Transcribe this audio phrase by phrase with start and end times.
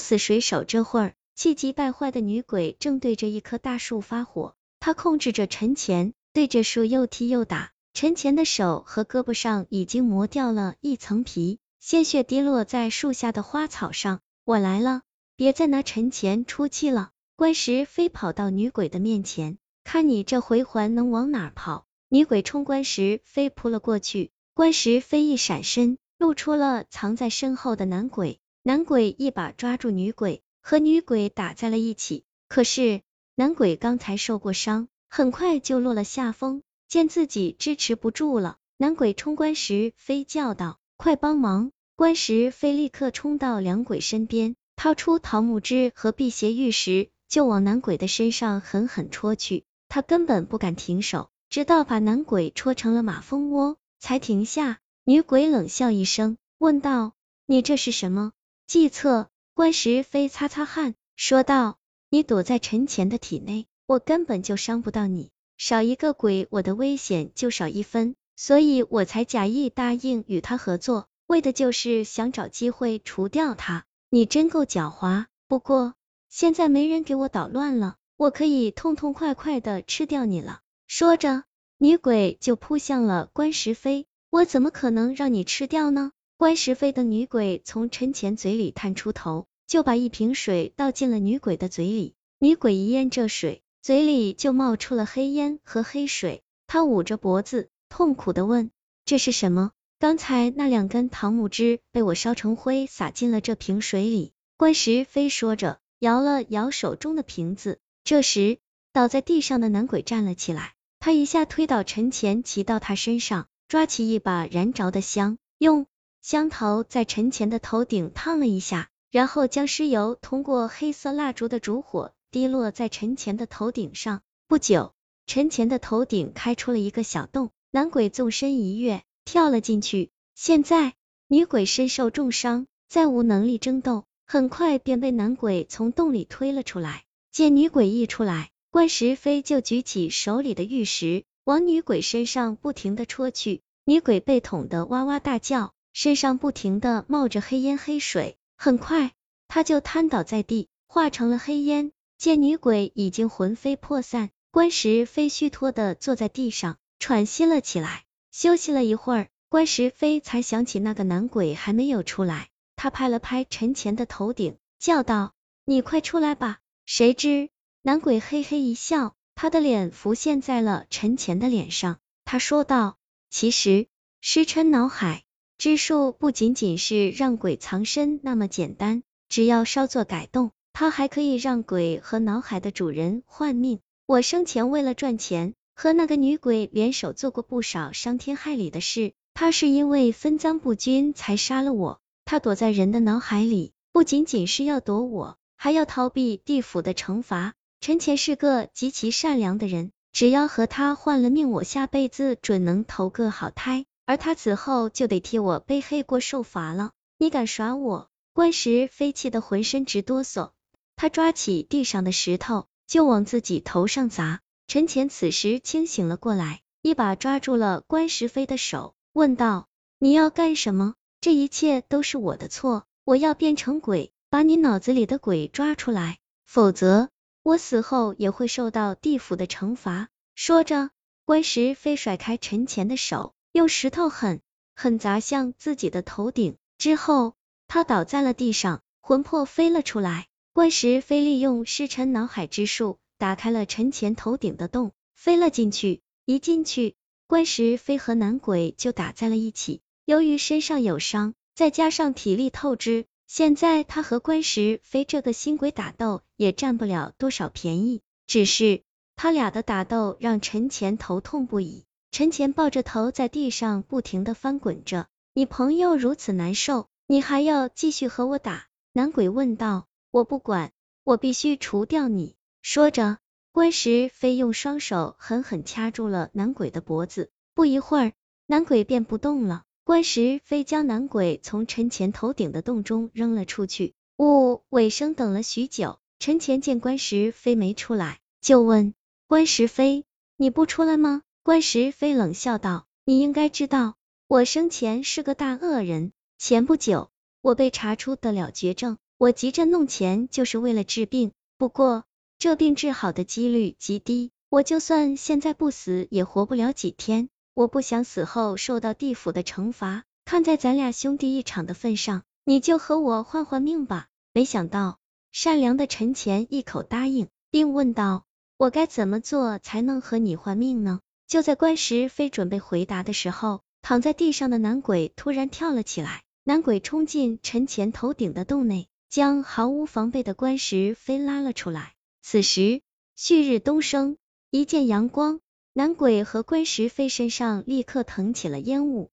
[0.00, 0.64] 死水手。
[0.64, 7.70] 这会儿，气急败坏的女鬼正对着一棵大树发火，她控制着陈前，对着树又踢又打。
[7.94, 14.20] 陈前的手和胳膊上已经磨掉了一层皮，鲜血滴落在树下的花草上。
[14.44, 15.02] 我来了，
[15.36, 17.10] 别再拿陈前出气了。
[17.36, 21.86] 关石飞跑到女鬼的面前，看你这回环能往哪儿跑？
[22.08, 25.98] 女鬼冲关石飞扑了过去，关石飞一闪身。
[26.18, 28.40] 露出了藏在身后的男鬼，
[28.70, 32.22] 男鬼一把抓住女鬼，和女鬼打在了一起。
[32.46, 33.02] 可是
[33.34, 36.62] 男鬼刚才受过伤，很快就落了下风。
[36.86, 49.64] 见自己支持不住了，男鬼冲关时飞叫道：“快帮忙！”关时飞立刻冲到两鬼身边，掏出桃木枝和辟邪玉石，就往男鬼的身上狠狠戳去。
[49.88, 54.78] 他根本不敢停手，直到把男鬼戳成了马蜂窝，才停下。
[55.02, 57.14] 女鬼冷笑一声，问道
[57.46, 58.30] ：“你这是什么
[58.70, 61.76] 计策？”关石飞擦擦汗，说道
[62.08, 65.32] ：“你躲在陈前的体内，我根本就伤不到你。
[65.58, 73.86] 少一个鬼，我的危险就少一分，所以我才假意答应与他合作，为的就是想找机会除掉他。
[74.08, 75.26] 你真够狡猾！
[75.48, 75.94] 不过
[76.28, 81.42] 现在没人给我捣乱了，我可以痛痛快快的吃掉你了。”说着，
[81.76, 84.06] 女鬼就扑向了关石飞。
[84.30, 86.12] 我怎么可能让你吃掉呢？
[86.40, 92.14] 关石飞的女鬼从陈前嘴里探出头，就把一瓶水倒进了女鬼的嘴里。
[92.38, 96.42] 女鬼一咽这水，嘴里就冒出了黑烟和黑水。
[96.66, 98.70] 她捂着脖子，痛苦的问
[99.04, 104.32] ：“这是什么？”刚才那两根桃木枝被我烧成灰，撒进了这瓶水里。
[104.56, 107.80] 关石飞说着，摇了摇手中的瓶子。
[108.02, 108.60] 这时，
[108.94, 113.46] 倒在地上的男鬼站了起来，他一下推倒陈前，骑到他身上。
[113.68, 115.86] 抓起一把燃着的香，用
[116.22, 124.20] 香头在陈前的头顶烫了一下，然后将尸油通过黑色蜡烛的烛火滴落在陈前的头顶上。
[124.46, 124.92] 不久，
[125.26, 130.10] 陈前的头顶开出了一个小洞，男鬼纵身一跃，跳了进去。
[130.34, 130.94] 现在，
[131.26, 137.04] 女鬼身受重伤，再无能力争斗，很快便被男鬼从洞里推了出来。
[137.32, 141.24] 见女鬼一出来，关石飞就举起手里的玉石。
[141.44, 149.12] 往女鬼身上不停的戳去，女鬼被捅得哇哇大叫，身上不停的冒着黑烟黑水，很快
[149.48, 151.92] 他就瘫倒在地，化成了黑烟。
[152.18, 158.04] 见女鬼已经魂飞魄散，关石飞虚脱的坐在地上喘息了起来。
[158.30, 165.32] 休息了一会儿，关石飞才想起那个男鬼还没有出来，他拍了拍陈前的头顶，叫道
[165.64, 167.48] ：“你快出来吧！”谁知
[167.82, 169.14] 男鬼嘿嘿一笑。
[169.34, 172.98] 他的脸浮现在了陈前的脸上，他说道
[173.30, 173.86] ：“其实
[174.20, 175.24] 尸嗔脑海
[175.60, 183.80] 之术不仅仅是让鬼藏身那么简单，只要稍作改动，它还可以让鬼和脑海的主人换命。
[184.06, 192.00] 我生前为了赚钱，和那个女鬼联手做过不少伤天害理的事，他是因为分赃不均才杀了我。
[192.24, 206.90] 他躲在人的脑海里，不仅仅是要躲我，还要逃避地府的惩罚。”陈前是个极其善良的人，只要和他换了命，我下辈子准能投个好胎，而他此后就得替我背黑锅受罚了。
[207.16, 208.10] 你敢耍我？
[208.32, 210.50] 关石飞气得浑身直哆嗦，
[210.96, 214.40] 他抓起地上的石头就往自己头上砸。
[214.66, 219.68] 陈前此时清醒了过来，一把抓住了关石飞的手，问道
[220.00, 220.96] ：“你要干什么？
[221.20, 227.10] 这一切都是我的错，我要变成鬼，把你脑子里的鬼抓出来，否则。”
[227.44, 230.08] 我死后也会受到地府的惩罚。
[230.34, 230.90] 说着，
[231.24, 234.40] 关石飞甩开陈前的手，用石头狠
[234.74, 237.34] 狠砸向自己的头顶，之后
[237.68, 240.28] 他倒在了地上，魂魄飞了出来。
[240.54, 246.00] 关石飞利用尸沉脑海之术，打开了陈前头顶的洞，飞了进去。
[246.24, 246.94] 一进去，
[247.26, 249.82] 关石飞和男鬼就打在了一起。
[250.06, 253.04] 由于身上有伤，再加上体力透支。
[253.26, 258.80] 现在他和关石飞这个新鬼打斗也占不了多少便宜，只是
[259.16, 261.84] 他俩的打斗让陈前头痛不已。
[262.12, 268.66] 陈前抱着头在地上不停的翻滚着，你朋友如此难受，你还要继续和我打？
[268.92, 269.86] 男鬼问道。
[270.10, 270.72] 我不管，
[271.04, 272.34] 我必须除掉你。
[272.62, 273.18] 说着，
[273.52, 278.12] 关石飞用双手狠狠掐住了男鬼的脖子，不一会儿，
[278.46, 279.62] 男鬼便不动了。
[279.84, 283.94] 关石飞将男鬼从陈前头顶的洞中扔了出去。
[284.16, 288.94] 呜，尾声等了许久，陈前见关石飞没出来，就问
[289.28, 290.04] 关石飞
[290.36, 293.94] ：“你不出来吗？”关石飞冷笑道：“你应该知道，
[294.28, 296.12] 我生前是个大恶人。
[296.36, 297.10] 前不久，
[297.40, 302.04] 我被查出得了绝症，我急着弄钱就是为了治病，不过
[302.38, 307.30] 这病治好的几率极低，我就算现在不死也活不了几天。
[307.54, 314.08] 我不想死后受到地府的惩罚，看在咱俩兄弟一场的份上，你就和我换换命吧。
[314.34, 314.98] 没想到
[315.32, 318.24] 善良的陈乾一口答应，并问道
[318.58, 321.00] ：“我该怎么做才能和你换命呢？”
[321.30, 328.88] 就在关石飞准备回答的时候，躺在地上的男鬼突然跳了起来，男鬼冲进陈乾头顶的洞内。
[329.08, 331.94] 将毫无防备的关石飞拉了出来。
[332.22, 332.80] 此时
[333.16, 334.16] 旭日东升，
[334.50, 335.40] 一见阳光，
[335.72, 339.10] 男鬼和关石飞身上立刻腾起了烟雾，